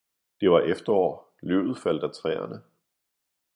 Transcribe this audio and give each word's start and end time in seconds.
Det 0.39 0.49
var 0.51 0.61
efterår, 0.61 1.27
løvet 1.41 1.77
faldt 1.79 2.03
af 2.03 2.11
træerne. 2.11 2.61